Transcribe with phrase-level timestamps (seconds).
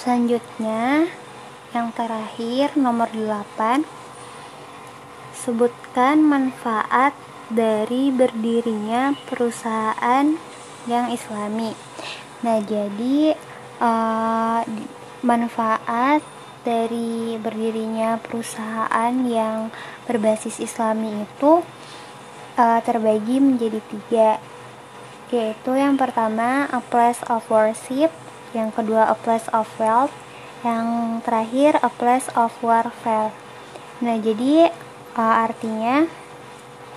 [0.00, 1.12] selanjutnya
[1.76, 3.84] yang terakhir nomor 8
[5.36, 7.12] sebutkan manfaat
[7.52, 10.40] dari berdirinya perusahaan
[10.88, 11.76] yang islami.
[12.40, 13.36] Nah jadi
[13.76, 14.64] uh,
[15.20, 16.24] manfaat
[16.64, 19.68] dari berdirinya perusahaan yang
[20.08, 21.60] berbasis islami itu
[22.56, 24.30] uh, terbagi menjadi tiga.
[25.28, 28.08] Yaitu yang pertama a place of worship
[28.56, 30.14] yang kedua a place of wealth.
[30.60, 33.32] Yang terakhir a place of warfare
[34.00, 34.72] nah jadi
[35.12, 36.08] uh, artinya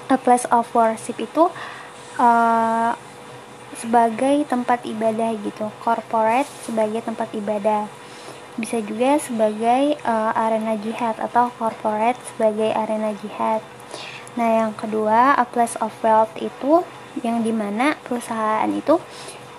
[0.08, 1.52] a place of worship itu
[2.16, 2.92] uh,
[3.76, 5.68] sebagai tempat ibadah gitu.
[5.84, 7.92] Corporate sebagai tempat ibadah.
[8.56, 13.60] Bisa juga sebagai uh, arena jihad atau corporate sebagai arena jihad.
[14.40, 16.88] Nah yang kedua a place of wealth itu
[17.20, 18.98] yang di mana perusahaan itu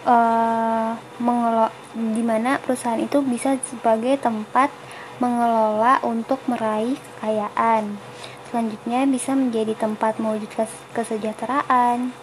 [0.04, 4.70] uh, mengelola di mana perusahaan itu bisa sebagai tempat
[5.18, 7.96] mengelola untuk meraih kekayaan.
[8.50, 12.14] Selanjutnya bisa menjadi tempat mewujudkan kesejahteraan.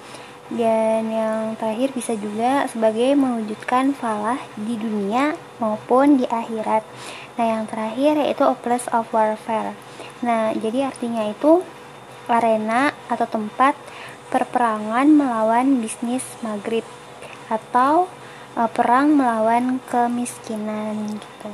[0.52, 5.32] Dan yang terakhir bisa juga sebagai mewujudkan falah di dunia
[5.64, 6.84] maupun di akhirat.
[7.40, 9.72] Nah yang terakhir yaitu a place of warfare.
[10.20, 11.64] Nah jadi artinya itu
[12.28, 13.76] arena atau tempat
[14.32, 16.84] perperangan melawan bisnis maghrib
[17.52, 18.08] atau
[18.56, 21.52] uh, perang melawan kemiskinan gitu